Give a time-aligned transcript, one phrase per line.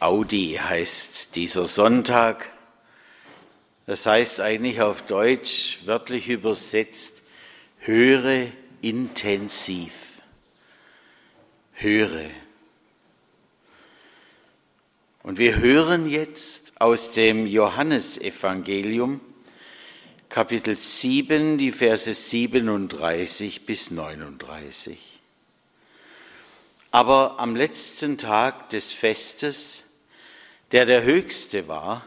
[0.00, 2.50] Audi heißt dieser Sonntag.
[3.86, 7.22] Das heißt eigentlich auf Deutsch wörtlich übersetzt,
[7.78, 8.48] höre
[8.82, 9.92] intensiv.
[11.72, 12.30] Höre.
[15.22, 19.20] Und wir hören jetzt aus dem Johannesevangelium,
[20.28, 25.20] Kapitel 7, die Verse 37 bis 39.
[26.90, 29.84] Aber am letzten Tag des Festes
[30.72, 32.06] der der Höchste war,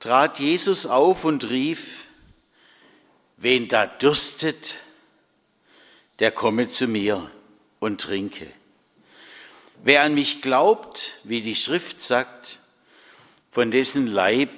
[0.00, 2.04] trat Jesus auf und rief,
[3.36, 4.76] wen da dürstet,
[6.18, 7.30] der komme zu mir
[7.80, 8.46] und trinke.
[9.82, 12.60] Wer an mich glaubt, wie die Schrift sagt,
[13.50, 14.50] von dessen Leib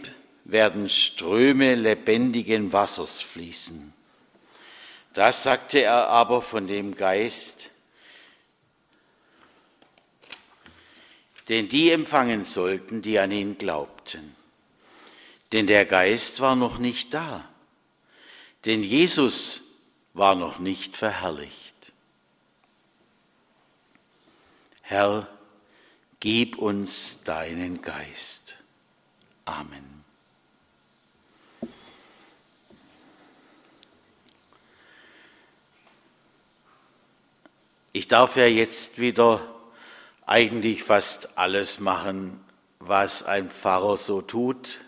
[0.45, 3.93] werden Ströme lebendigen Wassers fließen.
[5.15, 7.71] Das sagte er aber von dem Geist,
[11.49, 14.37] den die empfangen sollten, die an ihn glaubten.
[15.53, 17.49] Denn der Geist war noch nicht da,
[18.67, 19.63] denn Jesus
[20.13, 21.75] war noch nicht verherrlicht.
[24.83, 25.29] Herr,
[26.21, 28.57] gib uns deinen Geist.
[29.45, 30.05] Amen.
[37.93, 39.58] Ich darf ja jetzt wieder
[40.29, 42.39] eigentlich fast alles machen,
[42.79, 44.79] was ein Pfarrer so tut.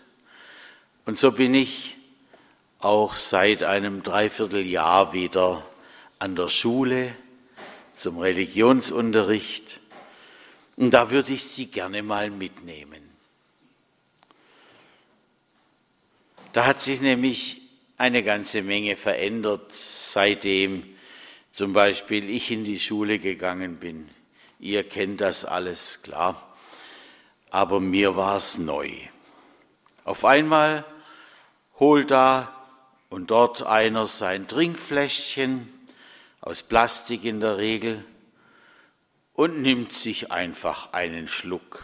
[1.05, 1.97] Und so bin ich
[2.79, 5.65] auch seit einem Dreivierteljahr wieder
[6.19, 7.15] an der Schule
[7.93, 9.79] zum Religionsunterricht.
[10.75, 13.01] Und da würde ich Sie gerne mal mitnehmen.
[16.53, 17.61] Da hat sich nämlich
[17.97, 20.83] eine ganze Menge verändert, seitdem
[21.53, 24.09] zum Beispiel ich in die Schule gegangen bin.
[24.61, 26.55] Ihr kennt das alles, klar.
[27.49, 28.91] Aber mir war es neu.
[30.03, 30.85] Auf einmal
[31.79, 32.55] holt da
[33.09, 35.67] und dort einer sein Trinkfläschchen,
[36.41, 38.05] aus Plastik in der Regel,
[39.33, 41.81] und nimmt sich einfach einen Schluck.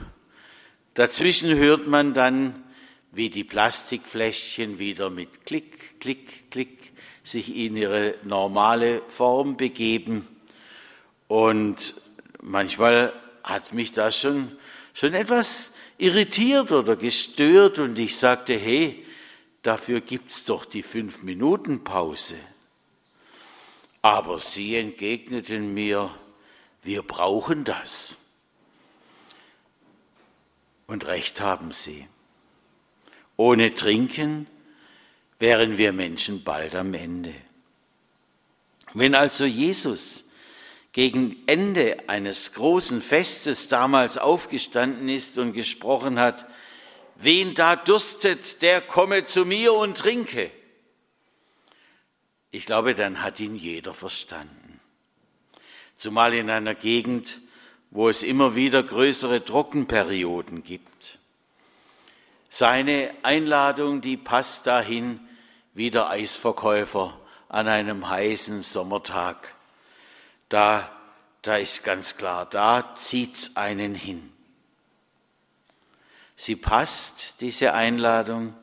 [0.94, 2.64] Dazwischen hört man dann,
[3.12, 6.94] wie die Plastikfläschchen wieder mit Klick, Klick, Klick
[7.24, 10.28] sich in ihre normale Form begeben.
[11.28, 11.96] Und
[12.48, 13.14] manchmal
[13.44, 14.58] hat mich das schon,
[14.94, 19.06] schon etwas irritiert oder gestört und ich sagte, hey,
[19.62, 22.36] dafür gibt's doch die fünf Minuten Pause.
[24.02, 26.12] Aber sie entgegneten mir,
[26.84, 28.16] wir brauchen das.
[30.86, 32.08] Und recht haben sie.
[33.36, 34.48] Ohne Trinken
[35.38, 37.34] wären wir Menschen bald am Ende.
[38.94, 40.24] Wenn also Jesus
[40.98, 46.48] gegen Ende eines großen Festes damals aufgestanden ist und gesprochen hat,
[47.18, 50.50] wen da durstet, der komme zu mir und trinke.
[52.50, 54.80] Ich glaube, dann hat ihn jeder verstanden.
[55.98, 57.42] Zumal in einer Gegend,
[57.92, 61.20] wo es immer wieder größere Trockenperioden gibt.
[62.50, 65.20] Seine Einladung, die passt dahin
[65.76, 67.20] wie der Eisverkäufer
[67.50, 69.54] an einem heißen Sommertag
[70.50, 70.92] da,
[71.42, 74.32] da ist ganz klar, da zieht's einen hin.
[76.36, 78.54] Sie passt, diese Einladung,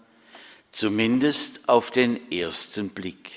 [0.71, 3.33] zumindest auf den ersten Blick.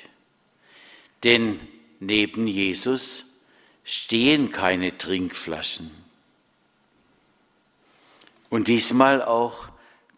[1.23, 1.59] Denn
[1.99, 3.25] neben Jesus
[3.83, 5.91] stehen keine Trinkflaschen.
[8.49, 9.69] Und diesmal auch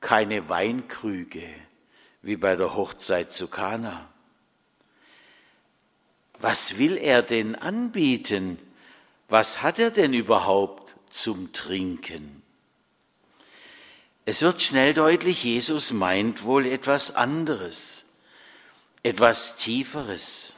[0.01, 1.47] keine Weinkrüge
[2.21, 4.09] wie bei der Hochzeit zu Kana.
[6.39, 8.59] Was will er denn anbieten?
[9.27, 12.41] Was hat er denn überhaupt zum Trinken?
[14.25, 18.05] Es wird schnell deutlich, Jesus meint wohl etwas anderes,
[19.03, 20.55] etwas Tieferes,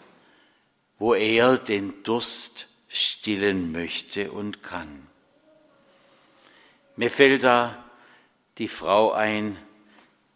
[1.00, 5.08] wo er den Durst stillen möchte und kann.
[6.96, 7.84] Mir fällt da
[8.58, 9.58] die Frau ein,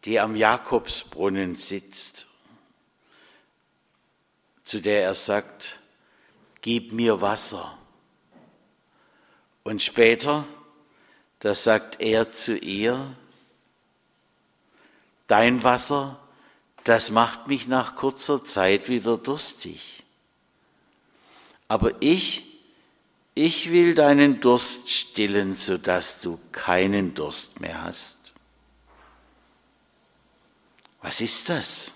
[0.06, 2.28] die am Jakobsbrunnen sitzt
[4.66, 5.80] zu der er sagt,
[6.62, 7.78] gib mir Wasser.
[9.64, 10.46] Und später,
[11.40, 13.16] da sagt er zu ihr,
[15.28, 16.20] dein Wasser,
[16.84, 20.04] das macht mich nach kurzer Zeit wieder durstig.
[21.68, 22.44] Aber ich,
[23.34, 28.16] ich will deinen Durst stillen, sodass du keinen Durst mehr hast.
[31.02, 31.95] Was ist das?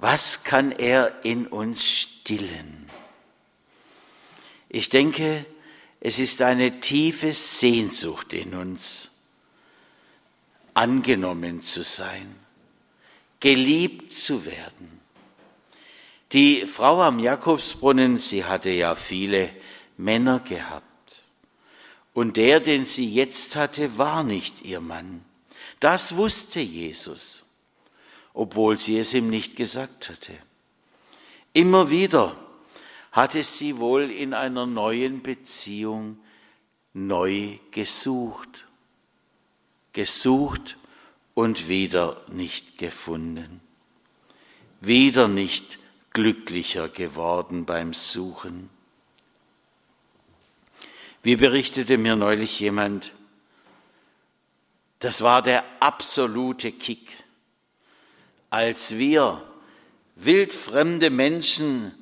[0.00, 2.88] Was kann er in uns stillen?
[4.68, 5.44] Ich denke,
[6.00, 9.10] Es ist eine tiefe Sehnsucht in uns,
[10.72, 12.34] angenommen zu sein,
[13.38, 15.00] geliebt zu werden.
[16.32, 19.50] Die Frau am Jakobsbrunnen, sie hatte ja viele
[19.98, 20.86] Männer gehabt.
[22.14, 25.22] Und der, den sie jetzt hatte, war nicht ihr Mann.
[25.80, 27.44] Das wusste Jesus,
[28.32, 30.34] obwohl sie es ihm nicht gesagt hatte.
[31.52, 32.36] Immer wieder
[33.12, 36.18] hatte sie wohl in einer neuen Beziehung
[36.92, 38.66] neu gesucht,
[39.92, 40.76] gesucht
[41.34, 43.60] und wieder nicht gefunden,
[44.80, 45.78] wieder nicht
[46.12, 48.70] glücklicher geworden beim Suchen.
[51.22, 53.12] Wie berichtete mir neulich jemand,
[55.00, 57.19] das war der absolute Kick,
[58.50, 59.42] als wir
[60.16, 61.92] wildfremde Menschen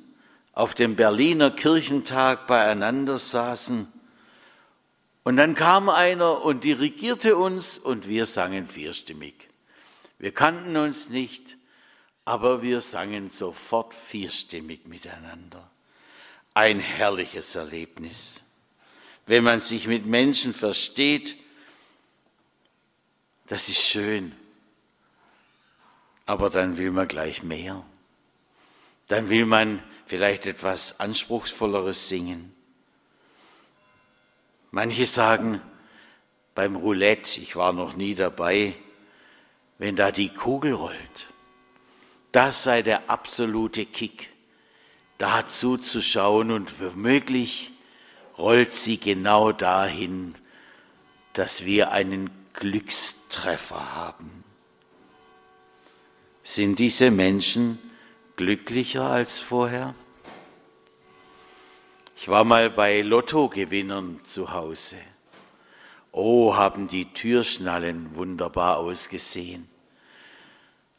[0.51, 3.87] auf dem Berliner Kirchentag beieinander saßen.
[5.23, 9.35] Und dann kam einer und dirigierte uns und wir sangen vierstimmig.
[10.17, 11.55] Wir kannten uns nicht,
[12.25, 15.69] aber wir sangen sofort vierstimmig miteinander.
[16.53, 18.43] Ein herrliches Erlebnis.
[19.27, 21.35] Wenn man sich mit Menschen versteht,
[23.47, 24.35] das ist schön.
[26.29, 27.83] Aber dann will man gleich mehr.
[29.07, 32.53] Dann will man vielleicht etwas Anspruchsvolleres singen.
[34.69, 35.59] Manche sagen
[36.53, 38.75] beim Roulette, ich war noch nie dabei,
[39.79, 41.33] wenn da die Kugel rollt,
[42.31, 44.29] das sei der absolute Kick,
[45.17, 47.71] da zuzuschauen und womöglich
[48.37, 50.35] rollt sie genau dahin,
[51.33, 54.38] dass wir einen Glückstreffer haben.
[56.51, 57.77] Sind diese Menschen
[58.35, 59.93] glücklicher als vorher?
[62.17, 64.95] Ich war mal bei Lottogewinnern zu Hause.
[66.11, 69.69] Oh, haben die Türschnallen wunderbar ausgesehen.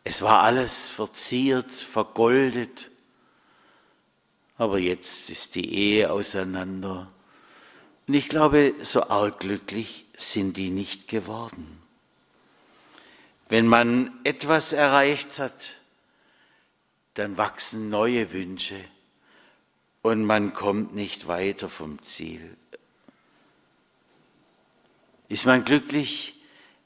[0.05, 2.88] Es war alles verziert, vergoldet.
[4.56, 7.08] Aber jetzt ist die Ehe auseinander.
[8.06, 11.80] Und ich glaube, so arg glücklich sind die nicht geworden.
[13.50, 15.73] Wenn man etwas erreicht hat,
[17.14, 18.76] dann wachsen neue Wünsche
[20.02, 22.56] und man kommt nicht weiter vom Ziel.
[25.29, 26.35] Ist man glücklich,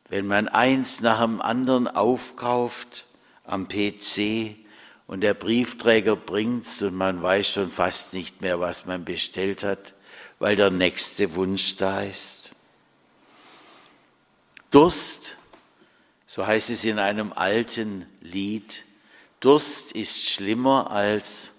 [0.08, 3.04] wenn man eins nach dem anderen aufkauft
[3.44, 4.56] am PC
[5.06, 9.92] und der Briefträger bringt's und man weiß schon fast nicht mehr, was man bestellt hat,
[10.38, 12.54] weil der nächste Wunsch da ist?
[14.70, 15.36] Durst,
[16.34, 18.84] so heißt es in einem alten Lied,
[19.38, 21.52] Durst ist schlimmer als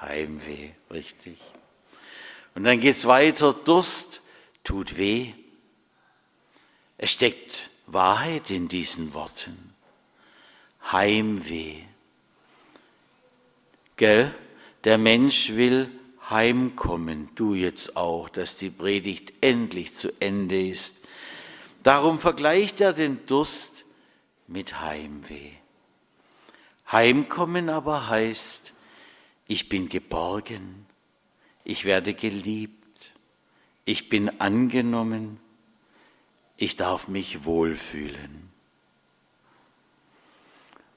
[0.00, 1.36] Heimweh, richtig.
[2.54, 4.22] Und dann geht es weiter, Durst
[4.64, 5.34] tut weh.
[6.96, 9.74] Es steckt Wahrheit in diesen Worten.
[10.90, 11.82] Heimweh.
[13.98, 14.34] Gell?
[14.84, 15.90] Der Mensch will
[16.30, 20.94] heimkommen, du jetzt auch, dass die Predigt endlich zu Ende ist.
[21.82, 23.84] Darum vergleicht er den Durst
[24.46, 25.52] mit Heimweh.
[26.90, 28.72] Heimkommen aber heißt,
[29.46, 30.86] ich bin geborgen,
[31.64, 33.12] ich werde geliebt,
[33.84, 35.38] ich bin angenommen,
[36.56, 38.50] ich darf mich wohlfühlen.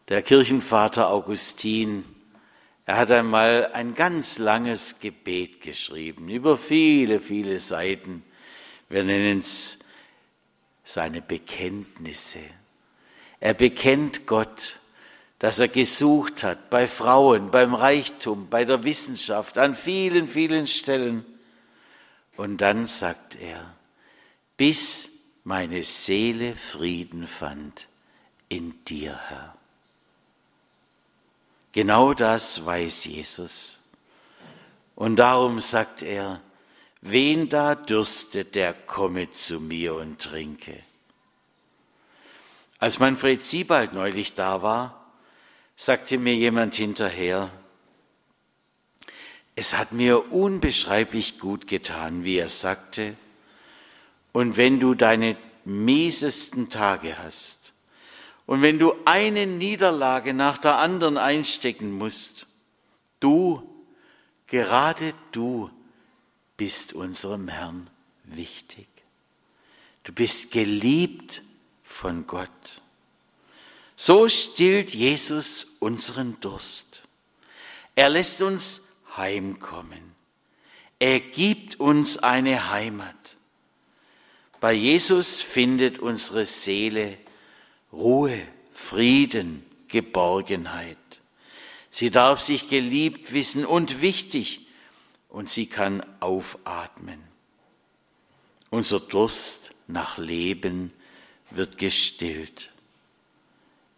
[0.08, 2.04] Der Kirchenvater Augustin,
[2.86, 8.24] er hat einmal ein ganz langes Gebet geschrieben, über viele, viele Seiten.
[8.90, 9.78] Wir nennen es
[10.84, 12.40] seine Bekenntnisse.
[13.40, 14.80] Er bekennt Gott
[15.42, 21.26] das er gesucht hat, bei Frauen, beim Reichtum, bei der Wissenschaft, an vielen, vielen Stellen.
[22.38, 23.74] Und dann sagt er,
[24.56, 25.10] bis
[25.44, 27.88] meine Seele Frieden fand
[28.50, 29.56] in dir, Herr.
[31.72, 33.80] Genau das weiß Jesus.
[34.94, 36.40] Und darum sagt er,
[37.01, 40.77] wen da dürstet, der komme zu mir und trinke.
[42.77, 45.05] Als Manfred Siebald neulich da war,
[45.75, 47.51] sagte mir jemand hinterher,
[49.55, 53.15] es hat mir unbeschreiblich gut getan, wie er sagte,
[54.31, 57.74] und wenn du deine miesesten Tage hast
[58.46, 62.48] und wenn du eine Niederlage nach der anderen einstecken musst,
[63.20, 63.62] du,
[64.48, 65.70] gerade du
[66.62, 67.89] bist unserem Herrn
[68.24, 68.88] wichtig.
[70.03, 71.41] Du bist geliebt
[71.84, 72.84] von Gott.
[73.96, 77.01] So stillt Jesus unseren Durst.
[77.96, 78.80] Er lässt uns
[79.18, 80.13] heimkommen.
[81.00, 83.38] Er gibt uns eine Heimat.
[84.60, 87.18] Bei Jesus findet unsere Seele
[87.91, 88.39] Ruhe,
[88.72, 90.98] Frieden, Geborgenheit.
[91.89, 94.68] Sie darf sich geliebt wissen und wichtig
[95.32, 97.22] und sie kann aufatmen.
[98.70, 100.94] Unser Durst nach Leben
[101.50, 102.70] wird gestillt.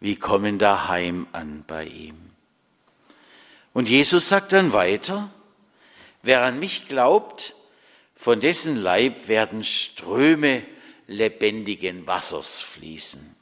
[0.00, 2.30] Wir kommen daheim an bei ihm.
[3.72, 5.30] Und Jesus sagt dann weiter,
[6.22, 7.54] wer an mich glaubt,
[8.16, 10.64] von dessen Leib werden Ströme
[11.06, 13.34] lebendigen Wassers fließen.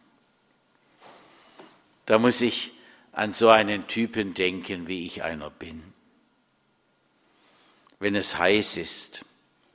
[2.07, 2.73] Da muss ich
[3.13, 5.93] an so einen Typen denken, wie ich einer bin.
[8.03, 9.25] Wenn es heiß ist,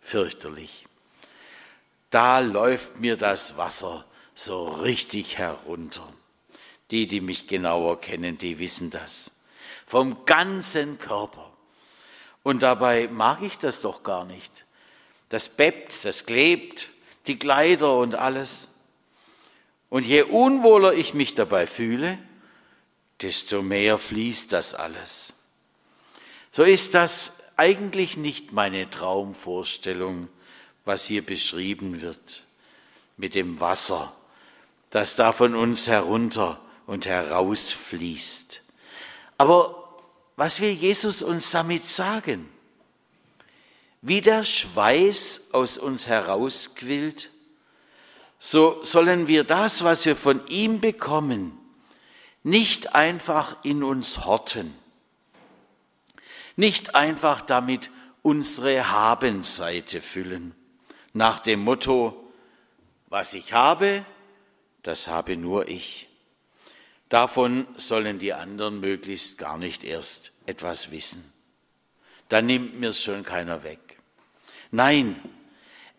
[0.02, 0.86] fürchterlich,
[2.10, 4.04] da läuft mir das Wasser
[4.36, 6.12] so richtig herunter.
[6.92, 9.32] Die, die mich genauer kennen, die wissen das.
[9.86, 11.54] Vom ganzen Körper.
[12.44, 14.52] Und dabei mag ich das doch gar nicht.
[15.30, 16.90] Das bebt, das klebt,
[17.28, 18.68] die Kleider und alles.
[19.88, 22.20] Und je unwohler ich mich dabei fühle,
[23.22, 25.32] desto mehr fließt das alles.
[26.52, 30.30] So ist das eigentlich nicht meine Traumvorstellung,
[30.86, 32.44] was hier beschrieben wird
[33.18, 34.14] mit dem Wasser,
[34.92, 38.62] das da von uns herunter und herausfließt.
[39.38, 39.84] Aber
[40.36, 42.48] was will Jesus uns damit sagen?
[44.02, 47.30] Wie der Schweiß aus uns herausquillt,
[48.40, 51.58] so sollen wir das, was wir von ihm bekommen,
[52.44, 54.76] nicht einfach in uns horten,
[56.58, 57.90] nicht einfach damit
[58.24, 60.54] unsere Habenseite füllen,
[61.14, 62.30] nach dem Motto,
[63.08, 64.06] was ich habe,
[64.84, 66.10] das habe nur ich.
[67.10, 71.24] Davon sollen die anderen möglichst gar nicht erst etwas wissen.
[72.28, 74.00] Dann nimmt mir es schon keiner weg.
[74.72, 75.16] Nein,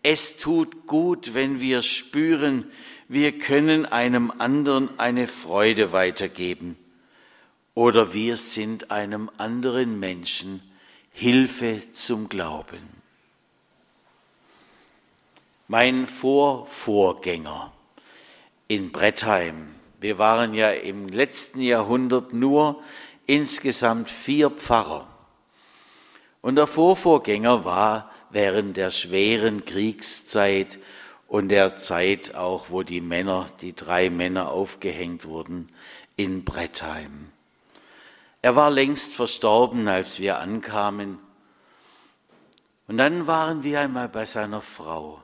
[0.03, 2.71] es tut gut, wenn wir spüren,
[3.07, 6.77] wir können einem anderen eine Freude weitergeben
[7.79, 10.61] oder wir sind einem anderen Menschen
[11.13, 12.89] Hilfe zum Glauben.
[15.69, 17.71] Mein Vorvorgänger
[18.67, 22.83] in Brettheim, wir waren ja im letzten Jahrhundert nur
[23.27, 25.07] insgesamt vier Pfarrer.
[26.41, 30.79] Und der Vorvorgänger war während der schweren Kriegszeit
[31.29, 35.69] und der Zeit auch, wo die Männer, die drei Männer aufgehängt wurden
[36.17, 37.31] in Brettheim.
[38.41, 41.19] Er war längst verstorben, als wir ankamen.
[42.87, 45.21] Und dann waren wir einmal bei seiner Frau.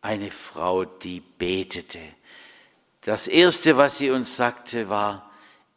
[0.00, 2.00] Eine Frau, die betete.
[3.02, 5.30] Das Erste, was sie uns sagte, war,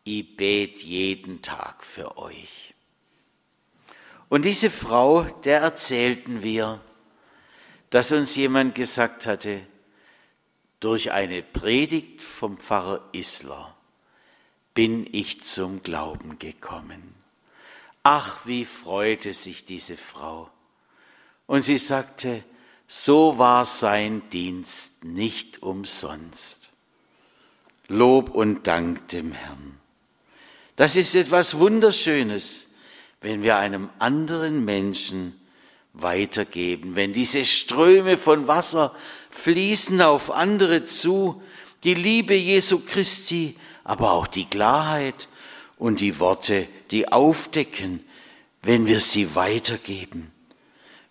[0.03, 2.73] ich bete jeden Tag für euch.
[4.29, 6.79] Und diese Frau, der erzählten wir,
[7.89, 9.67] dass uns jemand gesagt hatte,
[10.79, 13.75] durch eine Predigt vom Pfarrer Isler
[14.73, 17.15] bin ich zum Glauben gekommen.
[18.03, 20.49] Ach, wie freute sich diese Frau.
[21.45, 22.43] Und sie sagte,
[22.87, 26.71] so war sein Dienst nicht umsonst.
[27.87, 29.77] Lob und Dank dem Herrn.
[30.75, 32.67] Das ist etwas Wunderschönes,
[33.19, 35.39] wenn wir einem anderen Menschen
[35.93, 38.95] weitergeben, wenn diese Ströme von Wasser
[39.29, 41.41] fließen auf andere zu,
[41.83, 45.27] die Liebe Jesu Christi, aber auch die Klarheit
[45.77, 48.05] und die Worte, die aufdecken,
[48.61, 50.31] wenn wir sie weitergeben,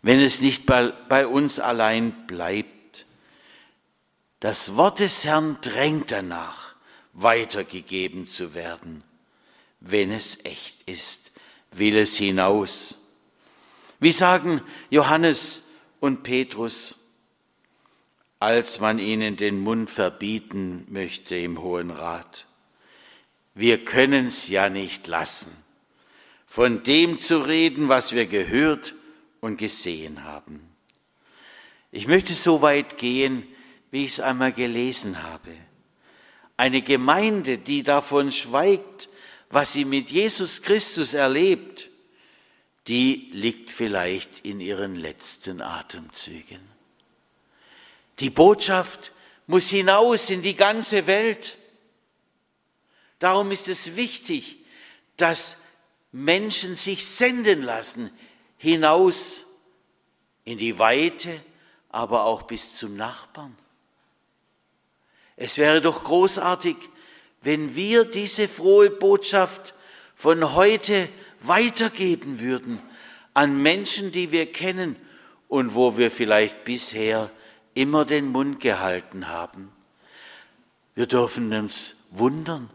[0.02, 3.06] wenn es nicht bei, bei uns allein bleibt.
[4.38, 6.74] Das Wort des Herrn drängt danach,
[7.12, 9.02] weitergegeben zu werden,
[9.80, 11.30] wenn es echt ist
[11.72, 12.98] will es hinaus.
[13.98, 15.62] Wie sagen Johannes
[16.00, 16.98] und Petrus,
[18.40, 22.46] als man ihnen den Mund verbieten möchte im Hohen Rat.
[23.54, 25.54] Wir können es ja nicht lassen,
[26.46, 28.94] von dem zu reden, was wir gehört
[29.40, 30.62] und gesehen haben.
[31.92, 33.46] Ich möchte so weit gehen,
[33.90, 35.52] wie ich es einmal gelesen habe.
[36.56, 39.10] Eine Gemeinde, die davon schweigt,
[39.50, 41.90] was sie mit Jesus Christus erlebt,
[42.86, 46.79] die liegt vielleicht in ihren letzten Atemzügen.
[48.20, 49.12] Die Botschaft
[49.46, 51.56] muss hinaus in die ganze Welt.
[53.18, 54.58] Darum ist es wichtig,
[55.16, 55.56] dass
[56.12, 58.10] Menschen sich senden lassen
[58.56, 59.44] hinaus
[60.44, 61.40] in die Weite,
[61.88, 63.56] aber auch bis zum Nachbarn.
[65.36, 66.76] Es wäre doch großartig,
[67.42, 69.74] wenn wir diese frohe Botschaft
[70.14, 71.08] von heute
[71.40, 72.82] weitergeben würden
[73.32, 74.96] an Menschen, die wir kennen
[75.48, 77.30] und wo wir vielleicht bisher
[77.80, 79.72] immer den Mund gehalten haben.
[80.94, 82.68] Wir dürfen uns wundern.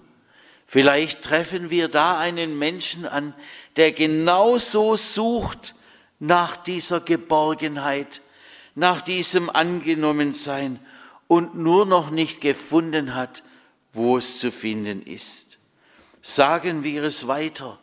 [0.66, 3.36] Vielleicht treffen wir da einen Menschen an,
[3.76, 5.76] der genauso sucht
[6.18, 8.22] nach dieser Geborgenheit,
[8.74, 10.80] nach diesem Angenommensein
[11.28, 13.44] und nur noch nicht gefunden hat,
[13.94, 15.60] wo es zu finden ist.
[16.24, 17.78] Sagen wir es weiter.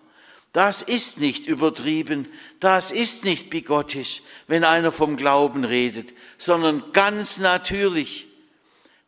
[0.52, 2.28] Das ist nicht übertrieben,
[2.60, 8.26] das ist nicht bigottisch, wenn einer vom Glauben redet, sondern ganz natürlich.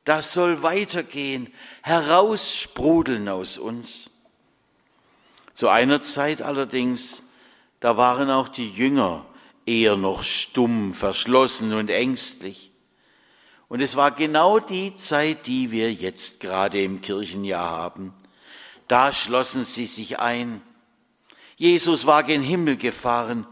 [0.04, 4.10] Das soll weitergehen, heraussprudeln aus uns.
[5.54, 7.22] Zu einer Zeit allerdings,
[7.80, 9.26] da waren auch die Jünger
[9.66, 12.70] eher noch stumm, verschlossen und ängstlich.
[13.68, 18.14] Und es war genau die Zeit, die wir jetzt gerade im Kirchenjahr haben.
[18.88, 20.62] Da schlossen sie sich ein.
[21.56, 23.46] Jesus war gen Himmel gefahren.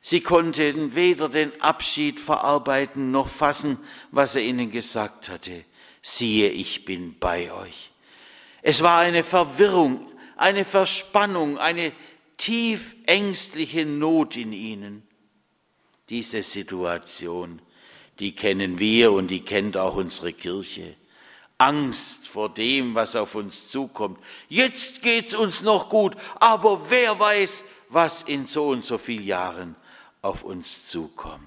[0.00, 3.78] Sie konnten weder den Abschied verarbeiten noch fassen,
[4.10, 5.64] was er ihnen gesagt hatte.
[6.02, 7.90] Siehe, ich bin bei euch.
[8.62, 11.92] Es war eine Verwirrung, eine Verspannung, eine
[12.36, 15.02] tief ängstliche Not in ihnen.
[16.08, 17.62] Diese Situation,
[18.18, 20.96] die kennen wir und die kennt auch unsere Kirche.
[21.62, 24.18] Angst vor dem, was auf uns zukommt.
[24.48, 29.76] Jetzt geht's uns noch gut, aber wer weiß, was in so und so vielen Jahren
[30.22, 31.44] auf uns zukommt.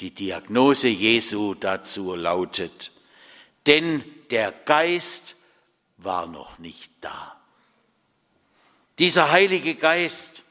[0.00, 2.92] Die Diagnose Jesu dazu lautet,
[3.66, 5.36] denn der Geist
[5.98, 7.38] war noch nicht da.
[8.98, 10.44] Dieser Heilige Geist,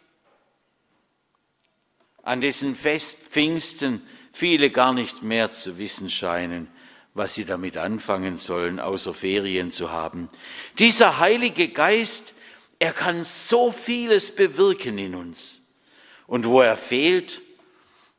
[2.21, 6.67] an dessen Fest Pfingsten viele gar nicht mehr zu wissen scheinen,
[7.19, 10.29] was sie damit anfangen sollen, außer Ferien zu haben.
[10.79, 12.33] Dieser Heilige Geist,
[12.79, 15.61] er kann so vieles bewirken in uns.
[16.27, 17.41] Und wo er fehlt,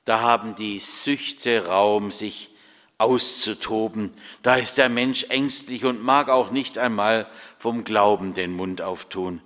[0.05, 2.51] da haben die Süchte Raum, sich
[2.99, 4.13] auszutoben.
[4.43, 9.41] Da ist der Mensch ängstlich und mag auch nicht einmal vom Glauben den Mund auftun.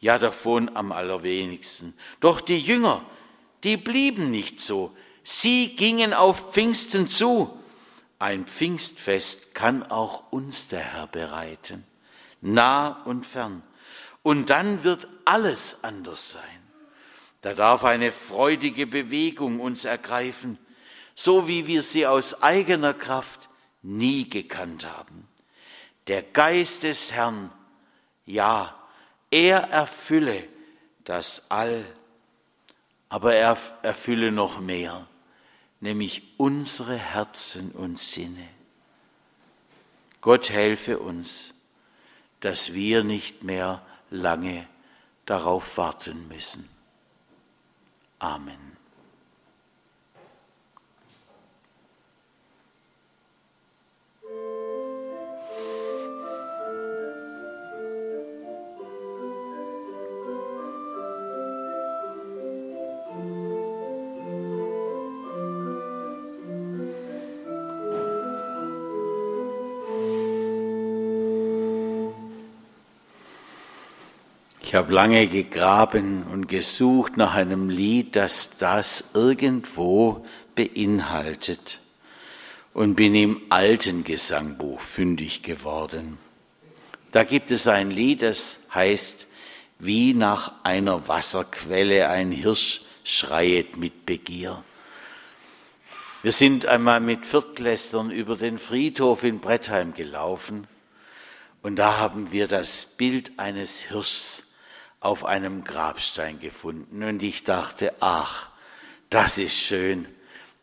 [0.00, 1.94] Ja, davon am allerwenigsten.
[2.18, 3.06] Doch die Jünger,
[3.62, 4.90] die blieben nicht so.
[5.22, 7.56] Sie gingen auf Pfingsten zu.
[8.18, 11.84] Ein Pfingstfest kann auch uns der Herr bereiten,
[12.40, 13.62] nah und fern.
[14.22, 16.42] Und dann wird alles anders sein.
[17.42, 20.58] Da darf eine freudige Bewegung uns ergreifen,
[21.14, 23.48] so wie wir sie aus eigener Kraft
[23.82, 25.28] nie gekannt haben.
[26.06, 27.52] Der Geist des Herrn,
[28.24, 28.74] ja,
[29.30, 30.44] er erfülle
[31.04, 31.84] das All,
[33.08, 35.06] aber er erfülle noch mehr
[35.80, 38.48] nämlich unsere Herzen und Sinne.
[40.20, 41.54] Gott helfe uns,
[42.40, 44.66] dass wir nicht mehr lange
[45.24, 46.68] darauf warten müssen.
[48.18, 48.75] Amen.
[74.76, 81.80] Habe lange gegraben und gesucht nach einem Lied, das das irgendwo beinhaltet
[82.72, 86.18] und bin im alten Gesangbuch fündig geworden.
[87.12, 89.26] Da gibt es ein Lied, das heißt,
[89.78, 94.62] wie nach einer Wasserquelle ein Hirsch schreiet mit Begier.
[96.22, 100.66] Wir sind einmal mit Viertklässlern über den Friedhof in Brettheim gelaufen
[101.62, 104.42] und da haben wir das Bild eines Hirschs
[105.06, 107.02] auf einem Grabstein gefunden.
[107.02, 108.48] Und ich dachte, ach,
[109.08, 110.06] das ist schön.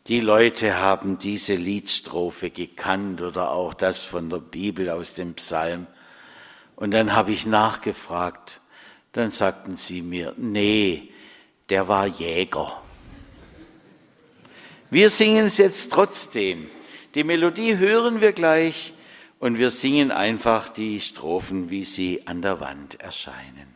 [0.06, 5.86] Die Leute haben diese Liedstrophe gekannt oder auch das von der Bibel aus dem Psalm.
[6.76, 8.60] Und dann habe ich nachgefragt.
[9.12, 11.10] Dann sagten sie mir, nee,
[11.70, 12.82] der war Jäger.
[14.90, 16.68] Wir singen es jetzt trotzdem.
[17.14, 18.92] Die Melodie hören wir gleich
[19.38, 23.74] und wir singen einfach die Strophen, wie sie an der Wand erscheinen.